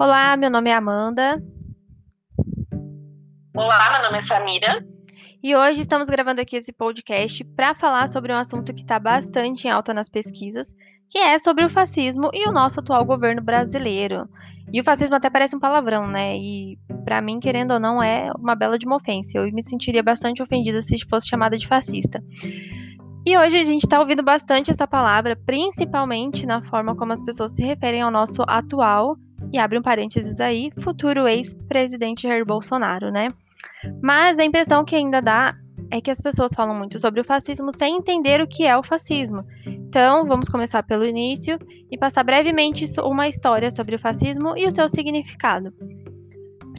[0.00, 1.42] Olá, meu nome é Amanda.
[3.54, 4.82] Olá, meu nome é Samira.
[5.42, 9.68] E hoje estamos gravando aqui esse podcast para falar sobre um assunto que está bastante
[9.68, 10.74] em alta nas pesquisas,
[11.10, 14.26] que é sobre o fascismo e o nosso atual governo brasileiro.
[14.72, 16.34] E o fascismo até parece um palavrão, né?
[16.34, 19.36] E para mim, querendo ou não, é uma bela de uma ofensa.
[19.36, 22.24] Eu me sentiria bastante ofendida se fosse chamada de fascista.
[23.26, 27.54] E hoje a gente está ouvindo bastante essa palavra, principalmente na forma como as pessoas
[27.54, 29.18] se referem ao nosso atual,
[29.52, 33.28] e abre um parênteses aí, futuro ex-presidente Jair Bolsonaro, né?
[34.02, 35.54] Mas a impressão que ainda dá
[35.90, 38.82] é que as pessoas falam muito sobre o fascismo sem entender o que é o
[38.82, 39.44] fascismo.
[39.66, 41.58] Então, vamos começar pelo início
[41.90, 45.74] e passar brevemente uma história sobre o fascismo e o seu significado.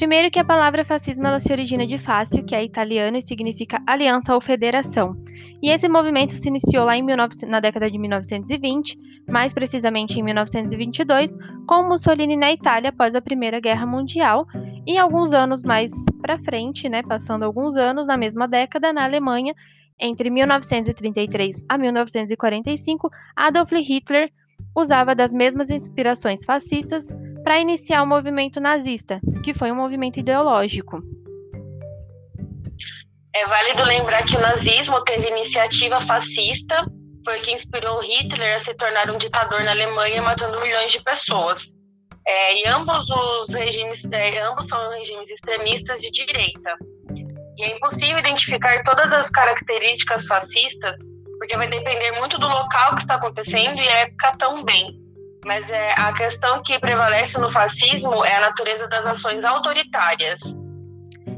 [0.02, 3.80] Primeiro que a palavra fascismo ela se origina de fácil, que é italiano e significa
[3.86, 5.16] aliança ou federação.
[5.62, 7.46] E esse movimento se iniciou lá 19...
[7.46, 8.98] na década de 1920,
[9.30, 14.48] mais precisamente em 1922, com Mussolini na Itália após a Primeira Guerra Mundial,
[14.88, 19.54] e alguns anos mais para frente, né, passando alguns anos na mesma década na Alemanha,
[19.99, 24.32] entre 1933 a 1945, Adolf Hitler
[24.76, 27.07] usava das mesmas inspirações fascistas
[27.52, 31.04] para iniciar o movimento nazista, que foi um movimento ideológico.
[33.35, 36.85] É válido lembrar que o nazismo teve iniciativa fascista,
[37.26, 41.74] foi que inspirou Hitler a se tornar um ditador na Alemanha, matando milhões de pessoas.
[42.26, 46.77] É, e ambos os regimes, é, ambos são regimes extremistas de direita.
[47.57, 50.96] E é impossível identificar todas as características fascistas,
[51.38, 55.01] porque vai depender muito do local que está acontecendo e a época também.
[55.46, 60.40] Mas é, a questão que prevalece no fascismo é a natureza das ações autoritárias.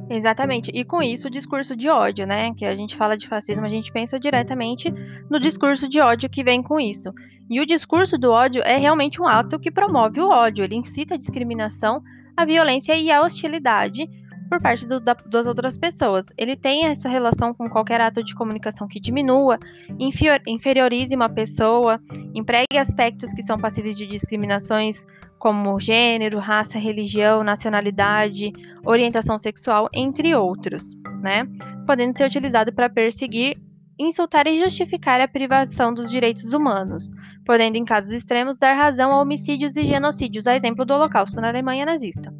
[0.09, 0.69] Exatamente.
[0.73, 2.53] E com isso, o discurso de ódio, né?
[2.55, 4.93] Que a gente fala de fascismo, a gente pensa diretamente
[5.29, 7.13] no discurso de ódio que vem com isso.
[7.49, 11.15] E o discurso do ódio é realmente um ato que promove o ódio, ele incita
[11.15, 12.01] a discriminação,
[12.35, 14.09] a violência e a hostilidade
[14.53, 16.27] por parte do, da, das outras pessoas.
[16.37, 19.57] Ele tem essa relação com qualquer ato de comunicação que diminua,
[19.97, 21.99] inferior, inferiorize uma pessoa,
[22.35, 25.07] empregue aspectos que são passíveis de discriminações
[25.39, 28.51] como gênero, raça, religião, nacionalidade,
[28.85, 31.47] orientação sexual, entre outros, né?
[31.87, 33.57] Podendo ser utilizado para perseguir,
[33.97, 37.09] insultar e justificar a privação dos direitos humanos,
[37.43, 41.49] podendo, em casos extremos, dar razão a homicídios e genocídios, a exemplo do Holocausto na
[41.49, 42.31] Alemanha nazista.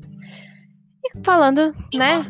[1.06, 2.22] E falando, né?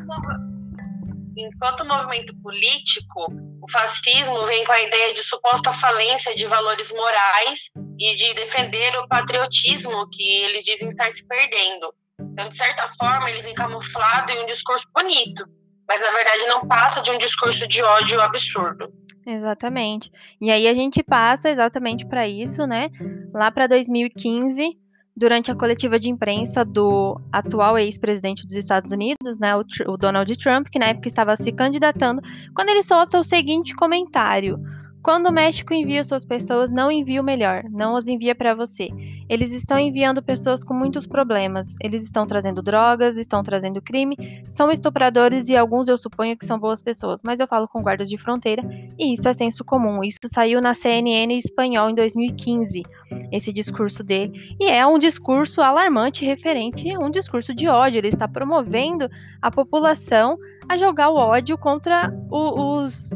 [1.36, 3.28] Enquanto movimento político,
[3.62, 8.96] o fascismo vem com a ideia de suposta falência de valores morais e de defender
[9.00, 11.94] o patriotismo que eles dizem estar se perdendo.
[12.20, 15.46] Então, de certa forma, ele vem camuflado em um discurso bonito,
[15.88, 18.92] mas na verdade não passa de um discurso de ódio absurdo.
[19.26, 20.12] Exatamente.
[20.42, 22.90] E aí a gente passa exatamente para isso, né?
[23.34, 24.78] Lá para 2015,
[25.16, 30.36] durante a coletiva de imprensa do atual ex-presidente dos Estados Unidos, né, o, o Donald
[30.38, 32.22] Trump, que na época estava se candidatando,
[32.56, 34.60] quando ele solta o seguinte comentário:
[35.04, 38.88] quando o México envia suas pessoas, não envia o melhor, não os envia para você.
[39.28, 41.76] Eles estão enviando pessoas com muitos problemas.
[41.82, 44.16] Eles estão trazendo drogas, estão trazendo crime,
[44.50, 48.10] são estupradores e alguns eu suponho que são boas pessoas, mas eu falo com guardas
[48.10, 48.64] de fronteira
[48.98, 50.06] e isso é senso comum.
[50.06, 52.84] Isso saiu na CNN espanhol em 2015,
[53.30, 54.56] esse discurso dele.
[54.58, 57.98] E é um discurso alarmante referente a um discurso de ódio.
[57.98, 59.10] Ele está promovendo
[59.42, 60.38] a população
[60.70, 63.12] a jogar o ódio contra o, os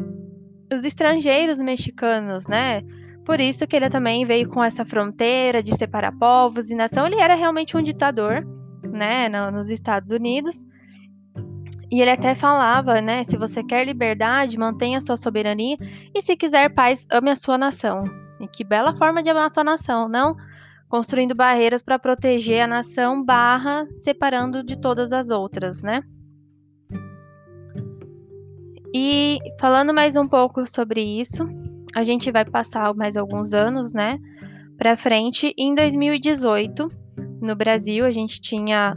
[0.73, 2.81] os estrangeiros mexicanos, né?
[3.25, 7.05] Por isso que ele também veio com essa fronteira de separar povos e nação.
[7.05, 8.45] Ele era realmente um ditador,
[8.83, 10.65] né, no, nos Estados Unidos.
[11.91, 15.77] E ele até falava, né, se você quer liberdade, mantenha sua soberania
[16.13, 18.03] e se quiser paz, ame a sua nação.
[18.39, 20.35] E que bela forma de amar a sua nação, não
[20.89, 26.01] construindo barreiras para proteger a nação barra separando de todas as outras, né?
[28.93, 31.47] E falando mais um pouco sobre isso,
[31.95, 34.19] a gente vai passar mais alguns anos, né,
[34.77, 35.53] para frente.
[35.57, 36.87] Em 2018,
[37.41, 38.95] no Brasil, a gente tinha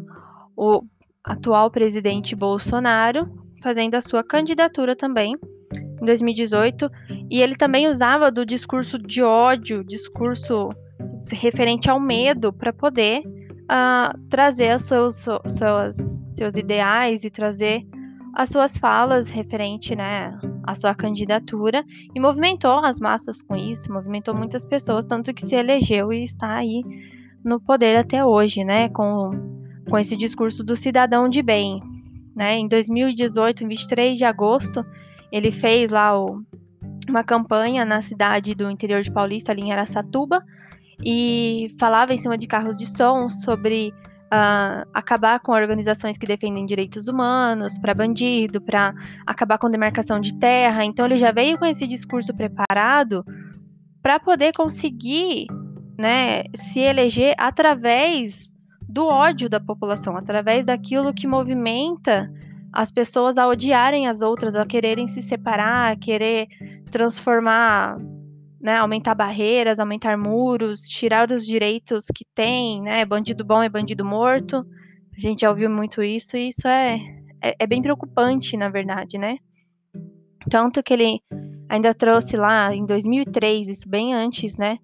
[0.56, 0.82] o
[1.24, 3.28] atual presidente Bolsonaro
[3.62, 5.36] fazendo a sua candidatura também
[6.00, 6.90] em 2018,
[7.30, 10.70] e ele também usava do discurso de ódio, discurso
[11.30, 15.96] referente ao medo, para poder uh, trazer seus, seus,
[16.28, 17.86] seus ideais e trazer
[18.34, 21.84] as suas falas referente, né, à sua candidatura
[22.14, 26.54] e movimentou as massas com isso, movimentou muitas pessoas, tanto que se elegeu e está
[26.54, 26.82] aí
[27.44, 29.30] no poder até hoje, né, com,
[29.88, 31.82] com esse discurso do cidadão de bem,
[32.34, 32.56] né?
[32.56, 34.84] Em 2018, em 23 de agosto,
[35.32, 36.42] ele fez lá o,
[37.08, 40.44] uma campanha na cidade do interior de Paulista, ali em Aracatuba,
[41.04, 43.92] e falava em cima de carros de som sobre
[44.32, 48.94] uh, acabar com organizações que defendem direitos humanos, para bandido, para
[49.26, 50.84] acabar com demarcação de terra.
[50.84, 53.24] Então ele já veio com esse discurso preparado
[54.02, 55.46] para poder conseguir,
[55.98, 58.50] né, se eleger através
[58.88, 62.30] do ódio da população, através daquilo que movimenta
[62.72, 66.48] as pessoas a odiarem as outras, a quererem se separar, a querer
[66.90, 67.98] transformar
[68.60, 74.04] né, aumentar barreiras, aumentar muros, tirar os direitos que tem, né, bandido bom é bandido
[74.04, 74.66] morto.
[75.16, 76.98] A gente já ouviu muito isso e isso é,
[77.42, 79.38] é, é bem preocupante, na verdade, né?
[80.50, 81.20] Tanto que ele
[81.68, 84.78] ainda trouxe lá em 2003, isso bem antes, né,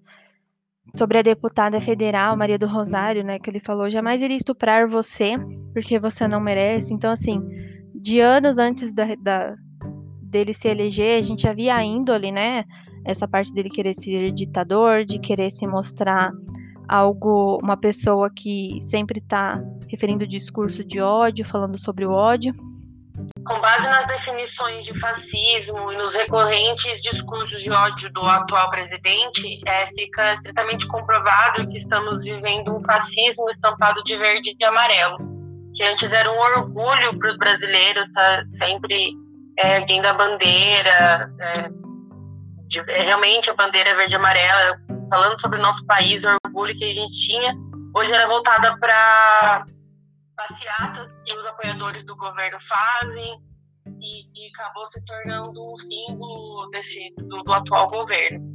[0.95, 5.35] sobre a deputada federal Maria do Rosário, né, que ele falou jamais iria estuprar você
[5.73, 6.93] porque você não merece.
[6.93, 7.41] Então, assim,
[7.93, 9.55] de anos antes da, da
[10.21, 12.63] dele se eleger, a gente já via a índole, né,
[13.05, 16.31] essa parte dele querer ser ditador, de querer se mostrar
[16.87, 22.53] algo, uma pessoa que sempre está referindo discurso de ódio, falando sobre o ódio.
[23.45, 29.59] Com base nas definições de fascismo e nos recorrentes discursos de ódio do atual presidente,
[29.65, 35.17] é, fica estritamente comprovado que estamos vivendo um fascismo estampado de verde e amarelo,
[35.75, 39.13] que antes era um orgulho para os brasileiros, tá sempre
[39.57, 41.86] é, erguendo a bandeira, é,
[42.67, 44.79] de, é, realmente a bandeira verde e amarela,
[45.09, 47.53] falando sobre o nosso país, o orgulho que a gente tinha,
[47.95, 49.65] hoje era voltada para
[50.35, 53.39] passeata que os apoiadores do governo fazem
[53.99, 58.53] e, e acabou se tornando um símbolo desse, do, do atual governo.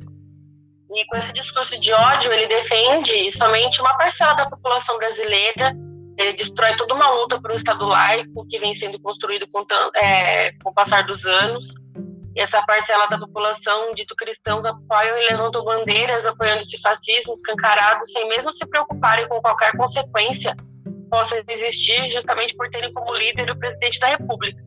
[0.94, 5.74] E com esse discurso de ódio, ele defende somente uma parcela da população brasileira,
[6.18, 9.64] ele destrói toda uma luta para o Estado laico que vem sendo construído com,
[9.96, 11.72] é, com o passar dos anos
[12.36, 18.28] essa parcela da população dito cristãos apoiam e levantam bandeiras apoiando esse fascismo escancarado sem
[18.28, 20.56] mesmo se preocuparem com qualquer consequência
[21.10, 24.58] possa existir justamente por terem como líder o presidente da república.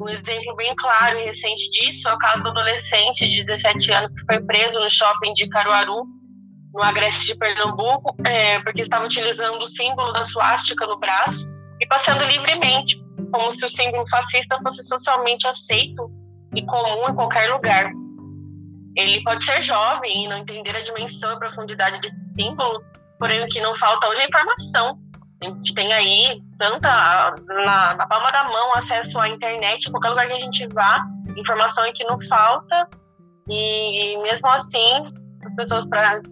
[0.00, 4.14] Um exemplo bem claro e recente disso é o caso do adolescente de 17 anos
[4.14, 6.06] que foi preso no shopping de Caruaru,
[6.72, 11.46] no Agreste de Pernambuco, é, porque estava utilizando o símbolo da suástica no braço
[11.80, 12.96] e passando livremente,
[13.30, 16.10] como se o símbolo fascista fosse socialmente aceito
[16.58, 17.90] e comum em qualquer lugar.
[18.96, 22.82] Ele pode ser jovem e não entender a dimensão e profundidade desse símbolo,
[23.18, 24.98] porém o que não falta hoje é informação.
[25.40, 30.08] A gente tem aí tanta na, na palma da mão acesso à internet, em qualquer
[30.08, 31.06] lugar que a gente vá,
[31.36, 32.88] informação é que não falta
[33.48, 35.12] e mesmo assim
[35.44, 35.84] as pessoas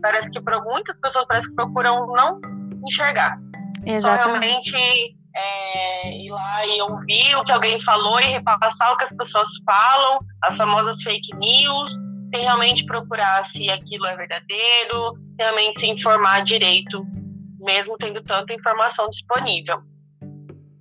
[0.03, 2.41] parece que muitas pessoas parece que procuram não
[2.85, 3.39] enxergar.
[3.85, 4.01] Exatamente.
[4.01, 9.05] Só realmente é, ir lá e ouvir o que alguém falou e repassar o que
[9.05, 11.95] as pessoas falam, as famosas fake news,
[12.35, 17.05] sem realmente procurar se aquilo é verdadeiro, realmente se informar direito,
[17.61, 19.83] mesmo tendo tanta informação disponível.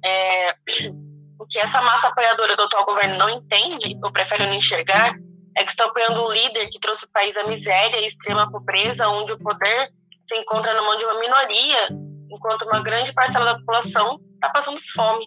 [0.03, 0.55] É,
[1.37, 5.13] o que essa massa apoiadora do atual governo não entende, ou prefere não enxergar,
[5.57, 9.07] é que estão apoiando um líder que trouxe o país à miséria e extrema pobreza,
[9.09, 9.89] onde o poder
[10.27, 12.04] se encontra na mão de uma minoria,
[12.35, 15.25] enquanto uma grande parcela da população está passando fome.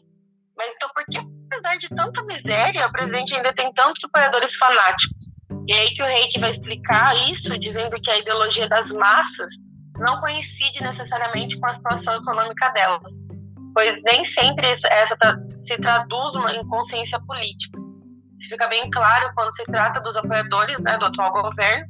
[0.57, 1.19] Mas então por que,
[1.51, 5.31] apesar de tanta miséria, o presidente ainda tem tantos apoiadores fanáticos?
[5.67, 9.53] E é aí que o Reiki vai explicar isso, dizendo que a ideologia das massas
[9.99, 13.11] não coincide necessariamente com a situação econômica delas,
[13.75, 17.79] pois nem sempre essa se traduz em consciência política.
[18.37, 21.87] Isso fica bem claro quando se trata dos apoiadores né, do atual governo,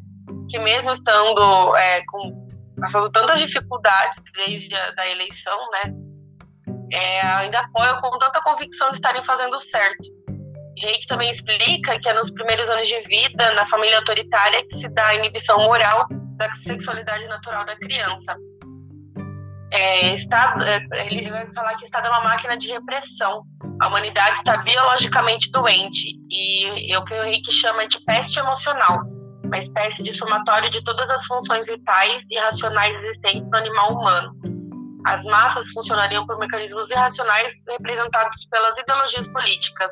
[0.48, 2.47] que mesmo estando é, com,
[2.80, 5.92] passando tantas dificuldades desde a da eleição, né,
[6.92, 10.08] é, ainda apoiam com tanta convicção de estarem fazendo certo.
[10.80, 14.88] Reiki também explica que é nos primeiros anos de vida, na família autoritária, que se
[14.88, 16.06] dá a inibição moral
[16.36, 18.36] da sexualidade natural da criança.
[19.70, 23.42] É, está, é, ele vai falar que está numa máquina de repressão.
[23.80, 29.00] A humanidade está biologicamente doente e é o que o Reiki chama de peste emocional,
[29.48, 34.58] uma espécie de somatório de todas as funções vitais e racionais existentes no animal humano
[35.08, 39.90] as massas funcionariam por mecanismos irracionais representados pelas ideologias políticas.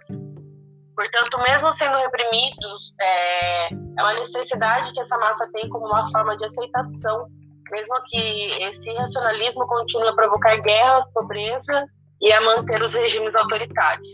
[0.94, 6.36] Portanto, mesmo sendo reprimidos, é, é uma necessidade que essa massa tem como uma forma
[6.36, 7.26] de aceitação,
[7.70, 11.86] mesmo que esse racionalismo continue a provocar guerras, pobreza
[12.20, 14.10] e a manter os regimes autoritários.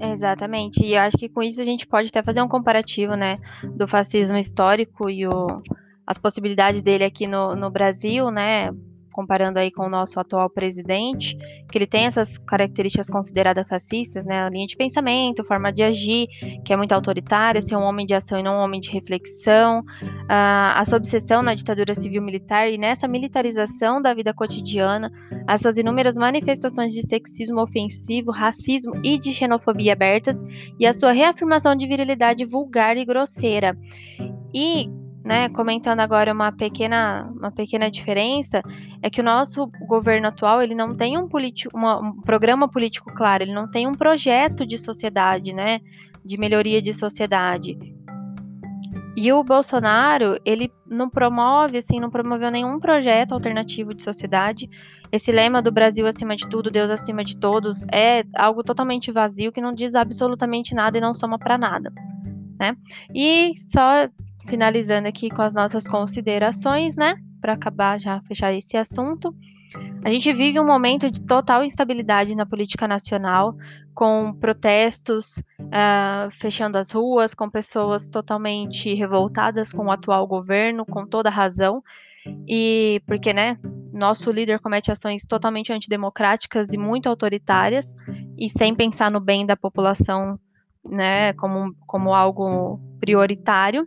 [0.00, 0.84] Exatamente.
[0.84, 3.34] E eu acho que com isso a gente pode até fazer um comparativo, né,
[3.76, 5.62] do fascismo histórico e o,
[6.06, 8.70] as possibilidades dele aqui no, no Brasil, né,
[9.18, 11.36] comparando aí com o nosso atual presidente,
[11.68, 14.44] que ele tem essas características consideradas fascistas, né?
[14.44, 16.28] A linha de pensamento, forma de agir,
[16.64, 19.82] que é muito autoritária, ser um homem de ação e não um homem de reflexão,
[20.28, 25.10] a, a sua obsessão na ditadura civil-militar e nessa militarização da vida cotidiana,
[25.48, 30.44] as suas inúmeras manifestações de sexismo ofensivo, racismo e de xenofobia abertas,
[30.78, 33.76] e a sua reafirmação de virilidade vulgar e grosseira.
[34.54, 34.88] E
[35.28, 38.62] né, comentando agora uma pequena, uma pequena diferença,
[39.02, 41.28] é que o nosso governo atual ele não tem um,
[41.74, 45.80] uma, um programa político claro, ele não tem um projeto de sociedade, né,
[46.24, 47.76] de melhoria de sociedade.
[49.14, 54.70] E o Bolsonaro, ele não promove, assim, não promoveu nenhum projeto alternativo de sociedade.
[55.12, 59.52] Esse lema do Brasil acima de tudo, Deus acima de todos, é algo totalmente vazio
[59.52, 61.92] que não diz absolutamente nada e não soma para nada,
[62.58, 62.74] né?
[63.14, 64.08] E só
[64.48, 67.16] finalizando aqui com as nossas considerações, né?
[67.40, 69.34] Para acabar já fechar esse assunto.
[70.02, 73.54] A gente vive um momento de total instabilidade na política nacional,
[73.94, 81.06] com protestos uh, fechando as ruas, com pessoas totalmente revoltadas com o atual governo, com
[81.06, 81.82] toda razão,
[82.46, 83.58] e porque, né,
[83.92, 87.94] nosso líder comete ações totalmente antidemocráticas e muito autoritárias,
[88.38, 90.38] e sem pensar no bem da população,
[90.84, 93.86] né, como, como algo prioritário.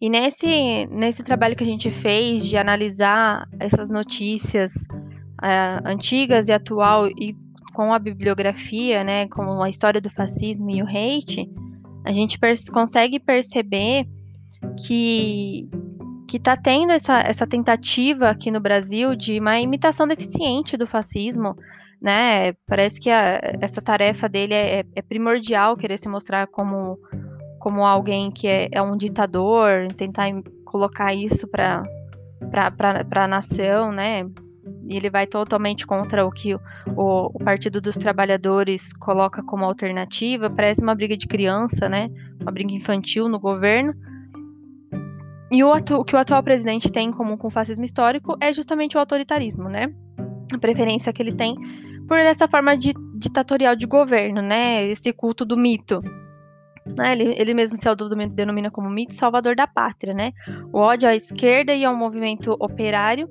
[0.00, 4.74] E nesse, nesse trabalho que a gente fez de analisar essas notícias
[5.42, 7.34] uh, antigas e atual e
[7.74, 11.48] com a bibliografia, né, como a história do fascismo e o hate,
[12.04, 12.38] a gente
[12.72, 14.06] consegue perceber
[14.86, 15.68] que
[16.26, 21.56] que está tendo essa, essa tentativa aqui no Brasil de uma imitação deficiente do fascismo,
[22.02, 22.52] né?
[22.66, 26.98] Parece que a, essa tarefa dele é, é primordial querer se mostrar como
[27.66, 30.26] como alguém que é, é um ditador, tentar
[30.64, 31.82] colocar isso para
[33.10, 34.24] a nação, né?
[34.88, 36.60] E ele vai totalmente contra o que o,
[36.96, 40.48] o, Partido dos Trabalhadores coloca como alternativa.
[40.48, 42.08] Parece uma briga de criança, né?
[42.40, 43.92] Uma briga infantil no governo.
[45.50, 48.52] E o, o que o atual presidente tem em comum com o fascismo histórico é
[48.52, 49.92] justamente o autoritarismo, né?
[50.54, 51.56] A preferência que ele tem
[52.06, 54.86] por essa forma de, ditatorial de governo, né?
[54.86, 56.00] Esse culto do mito.
[56.96, 57.12] Né?
[57.12, 60.32] Ele, ele mesmo se autodenomina como mito salvador da pátria, né?
[60.72, 63.28] O ódio à esquerda e ao movimento operário,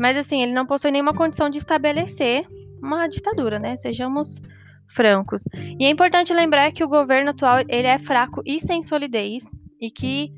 [0.00, 2.46] mas assim, ele não possui nenhuma condição de estabelecer
[2.82, 3.76] uma ditadura, né?
[3.76, 4.40] Sejamos
[4.88, 5.44] francos.
[5.78, 9.44] E é importante lembrar que o governo atual ele é fraco e sem solidez
[9.80, 10.32] e que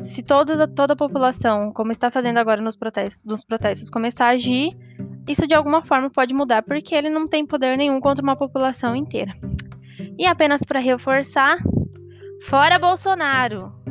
[0.00, 4.30] se toda, toda a população, como está fazendo agora nos protestos, nos protestos, começar a
[4.30, 4.76] agir,
[5.28, 8.96] isso de alguma forma pode mudar, porque ele não tem poder nenhum contra uma população
[8.96, 9.32] inteira.
[10.18, 11.56] E apenas para reforçar,
[12.48, 13.81] Fora Bolsonaro!